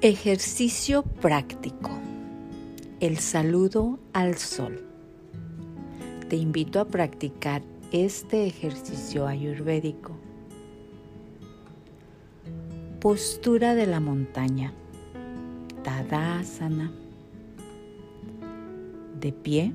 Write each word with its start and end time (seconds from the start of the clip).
Ejercicio 0.00 1.02
práctico. 1.02 1.90
El 3.00 3.18
saludo 3.18 3.98
al 4.12 4.36
sol. 4.36 4.86
Te 6.28 6.36
invito 6.36 6.78
a 6.78 6.84
practicar 6.84 7.62
este 7.90 8.46
ejercicio 8.46 9.26
ayurvédico. 9.26 10.12
Postura 13.00 13.74
de 13.74 13.88
la 13.88 13.98
montaña. 13.98 14.72
Tadasana. 15.82 16.92
De 19.20 19.32
pie, 19.32 19.72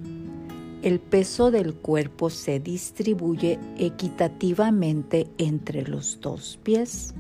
el 0.83 1.01
peso 1.01 1.51
del 1.51 1.75
cuerpo 1.75 2.29
se 2.29 2.61
distribuye 2.61 3.59
equitativamente 3.77 5.27
entre 5.37 5.85
los 5.85 6.21
dos 6.21 6.57
pies. 6.63 7.13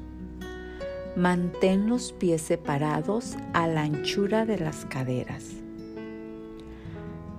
Mantén 1.15 1.89
los 1.89 2.11
pies 2.11 2.41
separados 2.41 3.35
a 3.53 3.67
la 3.67 3.83
anchura 3.83 4.47
de 4.47 4.57
las 4.57 4.85
caderas. 4.85 5.43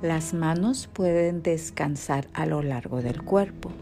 Las 0.00 0.32
manos 0.32 0.86
pueden 0.86 1.42
descansar 1.42 2.28
a 2.34 2.46
lo 2.46 2.62
largo 2.62 3.02
del 3.02 3.22
cuerpo. 3.22 3.72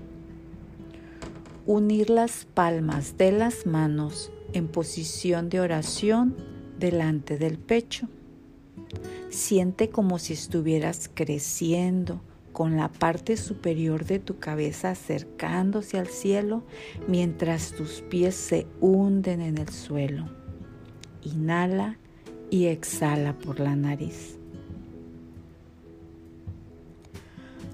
Unir 1.67 2.09
las 2.09 2.47
palmas 2.47 3.19
de 3.19 3.33
las 3.33 3.67
manos 3.67 4.33
en 4.55 4.67
posición 4.67 5.51
de 5.51 5.61
oración 5.61 6.37
delante 6.79 7.37
del 7.37 7.59
pecho. 7.59 8.09
Siente 9.29 9.91
como 9.91 10.19
si 10.19 10.33
estuvieras 10.33 11.11
creciendo 11.13 12.23
con 12.53 12.77
la 12.77 12.89
parte 12.89 13.37
superior 13.37 14.05
de 14.05 14.19
tu 14.19 14.39
cabeza 14.39 14.91
acercándose 14.91 15.99
al 15.99 16.09
cielo 16.09 16.63
mientras 17.09 17.73
tus 17.73 18.03
pies 18.03 18.35
se 18.35 18.67
hunden 18.81 19.41
en 19.41 19.59
el 19.59 19.69
suelo. 19.69 20.27
Inhala 21.23 21.99
y 22.51 22.67
exhala 22.67 23.39
por 23.39 23.61
la 23.61 23.77
nariz. 23.77 24.39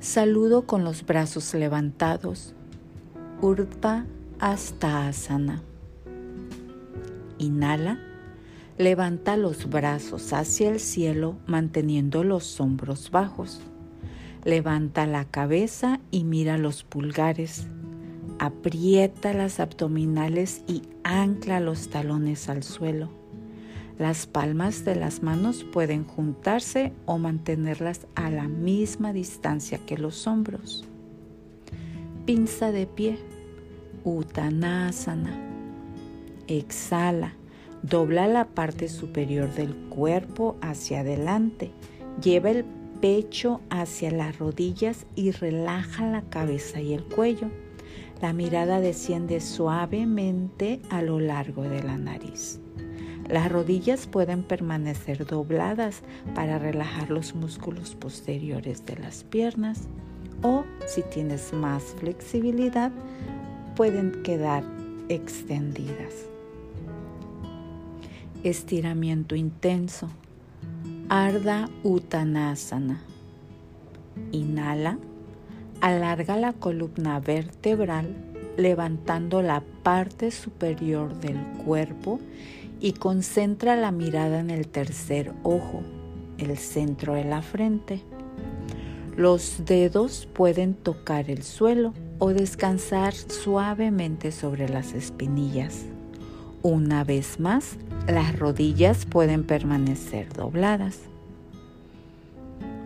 Saludo 0.00 0.62
con 0.62 0.84
los 0.84 1.04
brazos 1.04 1.52
levantados. 1.54 2.54
Urdhva 3.40 4.06
hasta 4.38 5.08
asana. 5.08 5.62
Inhala. 7.38 7.98
Levanta 8.78 9.36
los 9.36 9.68
brazos 9.68 10.32
hacia 10.32 10.70
el 10.70 10.78
cielo 10.78 11.36
manteniendo 11.46 12.22
los 12.22 12.60
hombros 12.60 13.10
bajos. 13.10 13.60
Levanta 14.44 15.06
la 15.06 15.24
cabeza 15.24 16.00
y 16.10 16.24
mira 16.24 16.58
los 16.58 16.84
pulgares. 16.84 17.66
Aprieta 18.38 19.32
las 19.32 19.58
abdominales 19.58 20.62
y 20.68 20.82
ancla 21.02 21.60
los 21.60 21.90
talones 21.90 22.48
al 22.48 22.62
suelo. 22.62 23.10
Las 23.98 24.28
palmas 24.28 24.84
de 24.84 24.94
las 24.94 25.24
manos 25.24 25.64
pueden 25.64 26.04
juntarse 26.04 26.92
o 27.04 27.18
mantenerlas 27.18 28.06
a 28.14 28.30
la 28.30 28.46
misma 28.46 29.12
distancia 29.12 29.78
que 29.78 29.98
los 29.98 30.28
hombros. 30.28 30.84
Pinza 32.24 32.70
de 32.70 32.86
pie. 32.86 33.18
Uttanasana. 34.04 35.36
Exhala. 36.46 37.34
Dobla 37.82 38.28
la 38.28 38.46
parte 38.46 38.88
superior 38.88 39.52
del 39.52 39.74
cuerpo 39.74 40.56
hacia 40.60 41.00
adelante. 41.00 41.72
Lleva 42.22 42.50
el 42.50 42.64
pecho 43.00 43.60
hacia 43.70 44.10
las 44.10 44.38
rodillas 44.38 45.06
y 45.14 45.30
relaja 45.30 46.06
la 46.06 46.22
cabeza 46.22 46.80
y 46.80 46.94
el 46.94 47.04
cuello. 47.04 47.50
La 48.20 48.32
mirada 48.32 48.80
desciende 48.80 49.40
suavemente 49.40 50.80
a 50.90 51.02
lo 51.02 51.20
largo 51.20 51.62
de 51.62 51.82
la 51.82 51.96
nariz. 51.96 52.60
Las 53.28 53.52
rodillas 53.52 54.06
pueden 54.06 54.42
permanecer 54.42 55.26
dobladas 55.26 56.02
para 56.34 56.58
relajar 56.58 57.10
los 57.10 57.34
músculos 57.34 57.94
posteriores 57.94 58.86
de 58.86 58.96
las 58.96 59.22
piernas 59.24 59.88
o 60.42 60.64
si 60.86 61.02
tienes 61.02 61.52
más 61.52 61.82
flexibilidad 61.98 62.90
pueden 63.76 64.22
quedar 64.22 64.64
extendidas. 65.08 66.26
Estiramiento 68.42 69.34
intenso. 69.34 70.08
Arda 71.10 71.70
Uttanasana. 71.84 73.00
Inhala, 74.30 74.98
alarga 75.80 76.36
la 76.36 76.52
columna 76.52 77.18
vertebral 77.18 78.14
levantando 78.58 79.40
la 79.40 79.62
parte 79.82 80.30
superior 80.30 81.18
del 81.18 81.38
cuerpo 81.64 82.20
y 82.78 82.92
concentra 82.92 83.74
la 83.74 83.90
mirada 83.90 84.38
en 84.40 84.50
el 84.50 84.68
tercer 84.68 85.32
ojo, 85.44 85.82
el 86.36 86.58
centro 86.58 87.14
de 87.14 87.24
la 87.24 87.40
frente. 87.40 88.02
Los 89.16 89.64
dedos 89.64 90.28
pueden 90.34 90.74
tocar 90.74 91.30
el 91.30 91.42
suelo 91.42 91.94
o 92.18 92.34
descansar 92.34 93.14
suavemente 93.14 94.30
sobre 94.30 94.68
las 94.68 94.92
espinillas. 94.92 95.86
Una 96.62 97.04
vez 97.04 97.38
más, 97.38 97.76
las 98.08 98.36
rodillas 98.36 99.06
pueden 99.06 99.44
permanecer 99.44 100.32
dobladas. 100.32 100.98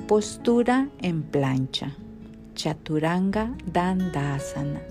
Postura 0.06 0.88
en 1.00 1.22
plancha. 1.22 1.96
Chaturanga 2.54 3.56
Dandasana. 3.64 4.82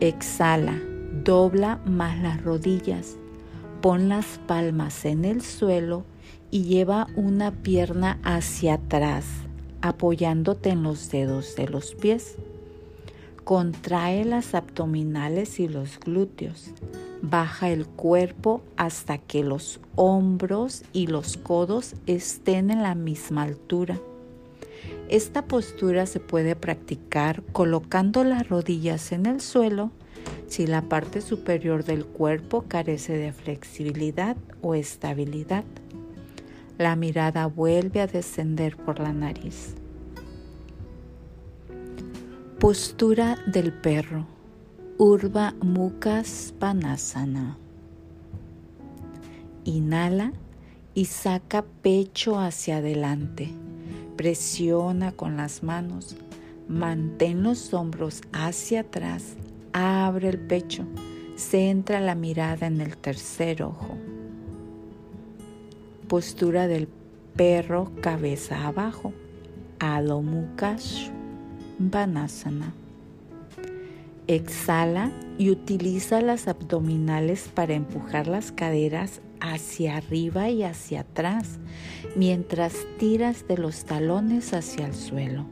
Exhala, 0.00 0.76
dobla 1.22 1.78
más 1.86 2.18
las 2.20 2.42
rodillas. 2.42 3.16
Pon 3.80 4.08
las 4.08 4.40
palmas 4.48 5.04
en 5.04 5.24
el 5.24 5.40
suelo 5.40 6.04
y 6.50 6.64
lleva 6.64 7.06
una 7.14 7.52
pierna 7.52 8.18
hacia 8.24 8.74
atrás, 8.74 9.24
apoyándote 9.82 10.70
en 10.70 10.82
los 10.82 11.10
dedos 11.12 11.54
de 11.54 11.68
los 11.68 11.94
pies. 11.94 12.38
Contrae 13.44 14.24
las 14.24 14.54
abdominales 14.54 15.58
y 15.58 15.68
los 15.68 15.98
glúteos. 15.98 16.70
Baja 17.22 17.70
el 17.70 17.86
cuerpo 17.86 18.62
hasta 18.76 19.18
que 19.18 19.42
los 19.42 19.80
hombros 19.96 20.84
y 20.92 21.08
los 21.08 21.36
codos 21.36 21.94
estén 22.06 22.70
en 22.70 22.82
la 22.82 22.94
misma 22.94 23.42
altura. 23.42 23.98
Esta 25.08 25.44
postura 25.46 26.06
se 26.06 26.20
puede 26.20 26.56
practicar 26.56 27.42
colocando 27.52 28.24
las 28.24 28.48
rodillas 28.48 29.12
en 29.12 29.26
el 29.26 29.40
suelo 29.40 29.90
si 30.46 30.66
la 30.66 30.82
parte 30.82 31.20
superior 31.20 31.84
del 31.84 32.04
cuerpo 32.04 32.64
carece 32.68 33.16
de 33.16 33.32
flexibilidad 33.32 34.36
o 34.60 34.74
estabilidad. 34.74 35.64
La 36.78 36.94
mirada 36.96 37.46
vuelve 37.46 38.00
a 38.00 38.06
descender 38.06 38.76
por 38.76 39.00
la 39.00 39.12
nariz. 39.12 39.74
Postura 42.62 43.36
del 43.44 43.72
perro. 43.72 44.24
Urva 44.96 45.52
Mukha 45.62 46.22
Svanasana. 46.22 47.58
Inhala 49.64 50.32
y 50.94 51.06
saca 51.06 51.64
pecho 51.82 52.38
hacia 52.38 52.76
adelante. 52.76 53.50
Presiona 54.16 55.10
con 55.10 55.36
las 55.36 55.64
manos. 55.64 56.14
Mantén 56.68 57.42
los 57.42 57.74
hombros 57.74 58.20
hacia 58.32 58.82
atrás. 58.82 59.34
Abre 59.72 60.28
el 60.28 60.38
pecho. 60.38 60.84
Centra 61.34 61.98
la 61.98 62.14
mirada 62.14 62.68
en 62.68 62.80
el 62.80 62.96
tercer 62.96 63.64
ojo. 63.64 63.96
Postura 66.06 66.68
del 66.68 66.86
perro 67.34 67.90
cabeza 68.00 68.68
abajo. 68.68 69.12
Adho 69.80 70.22
Mukha 70.22 70.76
Exhala 74.28 75.10
y 75.36 75.50
utiliza 75.50 76.20
las 76.20 76.46
abdominales 76.46 77.50
para 77.52 77.74
empujar 77.74 78.28
las 78.28 78.52
caderas 78.52 79.20
hacia 79.40 79.96
arriba 79.96 80.48
y 80.48 80.62
hacia 80.62 81.00
atrás 81.00 81.58
mientras 82.14 82.74
tiras 82.98 83.46
de 83.48 83.58
los 83.58 83.84
talones 83.84 84.54
hacia 84.54 84.86
el 84.86 84.94
suelo. 84.94 85.44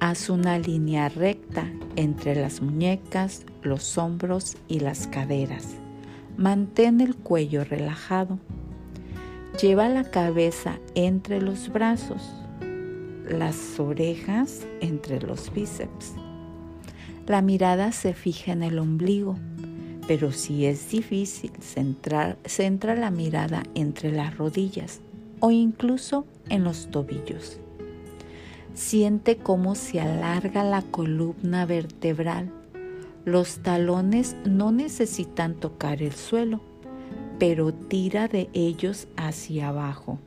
Haz 0.00 0.28
una 0.28 0.58
línea 0.58 1.08
recta 1.08 1.64
entre 1.96 2.34
las 2.34 2.60
muñecas, 2.60 3.46
los 3.62 3.96
hombros 3.96 4.56
y 4.68 4.80
las 4.80 5.06
caderas. 5.06 5.76
Mantén 6.36 7.00
el 7.00 7.16
cuello 7.16 7.64
relajado. 7.64 8.38
Lleva 9.60 9.88
la 9.88 10.04
cabeza 10.04 10.78
entre 10.94 11.40
los 11.40 11.72
brazos 11.72 12.34
las 13.32 13.78
orejas 13.80 14.66
entre 14.80 15.20
los 15.20 15.52
bíceps. 15.52 16.14
La 17.26 17.42
mirada 17.42 17.92
se 17.92 18.14
fija 18.14 18.52
en 18.52 18.62
el 18.62 18.78
ombligo, 18.78 19.36
pero 20.06 20.32
si 20.32 20.66
es 20.66 20.90
difícil 20.90 21.52
centrar, 21.60 22.36
centra 22.44 22.94
la 22.94 23.10
mirada 23.10 23.62
entre 23.74 24.12
las 24.12 24.36
rodillas 24.36 25.00
o 25.40 25.50
incluso 25.50 26.26
en 26.48 26.64
los 26.64 26.90
tobillos. 26.90 27.58
Siente 28.74 29.36
cómo 29.36 29.74
se 29.74 30.00
alarga 30.00 30.64
la 30.64 30.82
columna 30.82 31.66
vertebral. 31.66 32.50
Los 33.24 33.58
talones 33.58 34.36
no 34.44 34.72
necesitan 34.72 35.54
tocar 35.54 36.02
el 36.02 36.12
suelo, 36.12 36.60
pero 37.38 37.72
tira 37.72 38.28
de 38.28 38.48
ellos 38.52 39.08
hacia 39.16 39.68
abajo. 39.68 40.18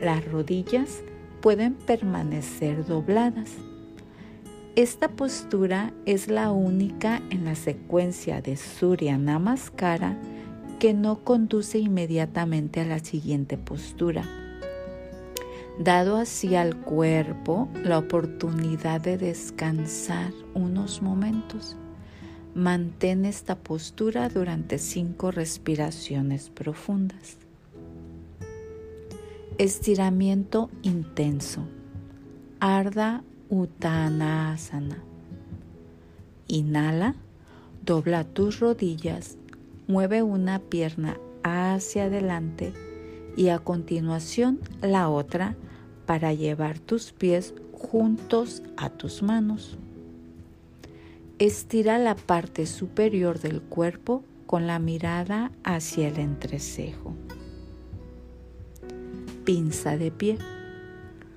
Las 0.00 0.24
rodillas 0.24 1.02
pueden 1.40 1.74
permanecer 1.74 2.86
dobladas. 2.86 3.50
Esta 4.76 5.08
postura 5.08 5.92
es 6.04 6.28
la 6.28 6.50
única 6.52 7.22
en 7.30 7.44
la 7.44 7.54
secuencia 7.54 8.42
de 8.42 8.56
Surya 8.56 9.16
Namaskara 9.16 10.18
que 10.78 10.92
no 10.92 11.24
conduce 11.24 11.78
inmediatamente 11.78 12.80
a 12.80 12.84
la 12.84 12.98
siguiente 12.98 13.56
postura, 13.56 14.24
dado 15.78 16.16
así 16.16 16.54
al 16.54 16.76
cuerpo 16.76 17.68
la 17.82 17.98
oportunidad 17.98 19.00
de 19.00 19.16
descansar 19.16 20.32
unos 20.52 21.00
momentos. 21.00 21.76
Mantén 22.54 23.24
esta 23.24 23.54
postura 23.54 24.28
durante 24.28 24.78
cinco 24.78 25.30
respiraciones 25.30 26.50
profundas. 26.50 27.45
Estiramiento 29.58 30.68
intenso. 30.82 31.62
Arda 32.60 33.24
Uttanasana. 33.48 35.02
Inhala, 36.46 37.14
dobla 37.82 38.24
tus 38.24 38.60
rodillas 38.60 39.38
Mueve 39.88 40.22
una 40.22 40.58
pierna 40.58 41.16
hacia 41.42 42.04
adelante 42.04 42.74
y 43.34 43.48
a 43.48 43.58
continuación 43.58 44.60
la 44.82 45.08
otra 45.08 45.56
para 46.04 46.34
llevar 46.34 46.78
tus 46.78 47.12
pies 47.12 47.54
juntos 47.72 48.62
a 48.76 48.90
tus 48.90 49.22
manos. 49.22 49.78
Estira 51.38 51.96
la 51.96 52.14
parte 52.14 52.66
superior 52.66 53.38
del 53.38 53.62
cuerpo 53.62 54.22
con 54.46 54.66
la 54.66 54.78
mirada 54.78 55.50
hacia 55.64 56.08
el 56.08 56.18
entrecejo. 56.18 57.14
Pinza 59.46 59.96
de 59.96 60.10
pie. 60.10 60.38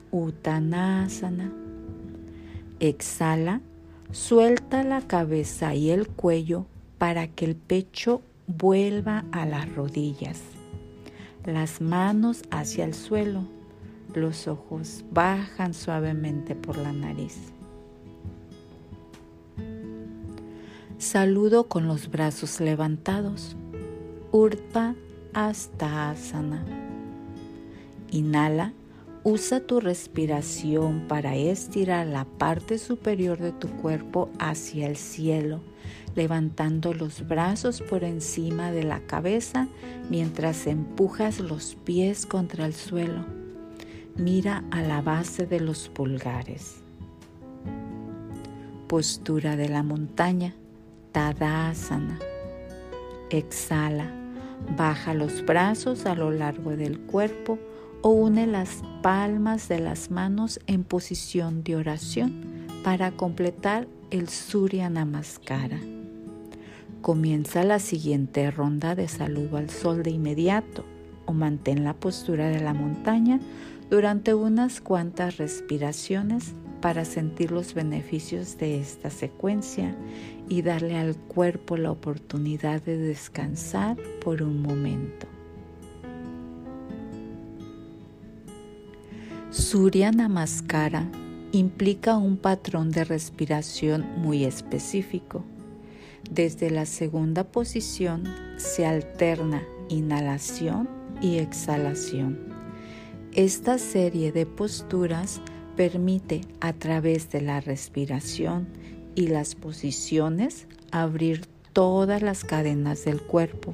Uttanasana. 0.09 1.53
Exhala, 2.79 3.61
suelta 4.11 4.83
la 4.83 5.01
cabeza 5.01 5.75
y 5.75 5.91
el 5.91 6.07
cuello 6.07 6.65
para 6.97 7.27
que 7.27 7.45
el 7.45 7.55
pecho 7.55 8.23
vuelva 8.47 9.25
a 9.31 9.45
las 9.45 9.71
rodillas, 9.75 10.41
las 11.45 11.81
manos 11.81 12.41
hacia 12.49 12.83
el 12.83 12.95
suelo, 12.95 13.43
los 14.15 14.47
ojos 14.47 15.05
bajan 15.11 15.75
suavemente 15.75 16.55
por 16.55 16.77
la 16.77 16.91
nariz. 16.91 17.37
Saludo 20.97 21.67
con 21.67 21.87
los 21.87 22.09
brazos 22.09 22.59
levantados. 22.59 23.55
Urpa 24.31 24.95
hasta 25.35 26.09
asana. 26.09 26.88
Inhala, 28.11 28.73
usa 29.23 29.59
tu 29.59 29.79
respiración 29.79 31.07
para 31.07 31.35
estirar 31.35 32.07
la 32.07 32.25
parte 32.25 32.77
superior 32.77 33.37
de 33.37 33.51
tu 33.51 33.67
cuerpo 33.69 34.29
hacia 34.39 34.87
el 34.87 34.95
cielo 34.95 35.61
levantando 36.15 36.93
los 36.93 37.27
brazos 37.27 37.81
por 37.81 38.03
encima 38.03 38.71
de 38.71 38.83
la 38.83 38.99
cabeza 39.01 39.67
mientras 40.09 40.67
empujas 40.67 41.39
los 41.39 41.75
pies 41.83 42.25
contra 42.25 42.65
el 42.65 42.73
suelo. 42.73 43.25
Mira 44.15 44.63
a 44.71 44.81
la 44.81 45.01
base 45.01 45.45
de 45.45 45.59
los 45.59 45.87
pulgares. 45.87 46.81
Postura 48.87 49.55
de 49.55 49.69
la 49.69 49.83
montaña, 49.83 50.53
Tadasana. 51.11 52.19
Exhala, 53.29 54.11
baja 54.75 55.13
los 55.13 55.45
brazos 55.45 56.05
a 56.05 56.15
lo 56.15 56.31
largo 56.31 56.75
del 56.75 56.99
cuerpo 56.99 57.59
o 58.01 58.09
une 58.09 58.47
las 58.47 58.81
palmas 59.01 59.67
de 59.67 59.79
las 59.79 60.11
manos 60.11 60.59
en 60.67 60.83
posición 60.83 61.63
de 61.63 61.75
oración 61.75 62.67
para 62.83 63.11
completar 63.11 63.87
el 64.09 64.29
Surya 64.29 64.89
Namaskara. 64.89 65.79
Comienza 67.01 67.63
la 67.63 67.79
siguiente 67.79 68.51
ronda 68.51 68.95
de 68.95 69.07
saludo 69.07 69.57
al 69.57 69.69
sol 69.69 70.03
de 70.03 70.11
inmediato 70.11 70.85
o 71.25 71.33
mantén 71.33 71.83
la 71.83 71.93
postura 71.93 72.49
de 72.49 72.59
la 72.59 72.73
montaña 72.73 73.39
durante 73.89 74.33
unas 74.33 74.81
cuantas 74.81 75.37
respiraciones 75.37 76.53
para 76.81 77.05
sentir 77.05 77.51
los 77.51 77.73
beneficios 77.73 78.57
de 78.57 78.79
esta 78.79 79.09
secuencia 79.09 79.95
y 80.47 80.61
darle 80.61 80.97
al 80.97 81.15
cuerpo 81.15 81.77
la 81.77 81.91
oportunidad 81.91 82.81
de 82.81 82.97
descansar 82.97 83.97
por 84.23 84.41
un 84.41 84.61
momento. 84.61 85.38
Surya 89.51 90.11
Namaskara 90.11 91.09
implica 91.51 92.17
un 92.17 92.37
patrón 92.37 92.91
de 92.91 93.03
respiración 93.03 94.05
muy 94.17 94.45
específico 94.45 95.43
desde 96.29 96.69
la 96.69 96.85
segunda 96.85 97.43
posición 97.43 98.23
se 98.57 98.85
alterna 98.85 99.63
inhalación 99.89 100.87
y 101.21 101.39
exhalación. 101.39 102.37
Esta 103.33 103.77
serie 103.77 104.31
de 104.31 104.45
posturas 104.45 105.41
permite 105.75 106.41
a 106.61 106.73
través 106.73 107.31
de 107.31 107.41
la 107.41 107.61
respiración 107.61 108.67
y 109.15 109.27
las 109.27 109.55
posiciones 109.55 110.67
abrir 110.91 111.45
todas 111.73 112.21
las 112.21 112.43
cadenas 112.43 113.05
del 113.05 113.21
cuerpo, 113.21 113.73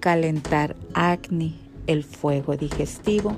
calentar 0.00 0.76
Agni, 0.94 1.60
el 1.86 2.04
fuego 2.04 2.56
digestivo, 2.56 3.36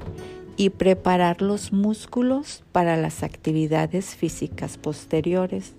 y 0.58 0.70
preparar 0.70 1.40
los 1.40 1.72
músculos 1.72 2.64
para 2.72 2.96
las 2.96 3.22
actividades 3.22 4.16
físicas 4.16 4.76
posteriores. 4.76 5.74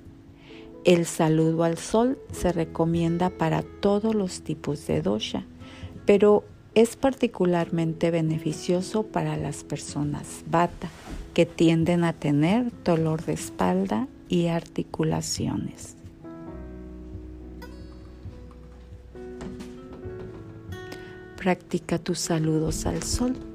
El 0.85 1.05
saludo 1.05 1.65
al 1.65 1.77
sol 1.77 2.17
se 2.31 2.53
recomienda 2.53 3.29
para 3.29 3.61
todos 3.61 4.15
los 4.15 4.41
tipos 4.41 4.87
de 4.87 5.01
dosha, 5.01 5.45
pero 6.05 6.45
es 6.75 6.95
particularmente 6.95 8.09
beneficioso 8.09 9.03
para 9.03 9.35
las 9.35 9.65
personas 9.65 10.45
bata 10.49 10.89
que 11.33 11.45
tienden 11.45 12.05
a 12.05 12.13
tener 12.13 12.71
dolor 12.85 13.25
de 13.25 13.33
espalda 13.33 14.07
y 14.29 14.47
articulaciones. 14.47 15.97
Practica 21.35 21.99
tus 21.99 22.19
saludos 22.19 22.85
al 22.85 23.03
sol. 23.03 23.48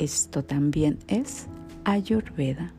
Esto 0.00 0.42
también 0.42 0.98
es 1.08 1.46
Ayurveda. 1.84 2.72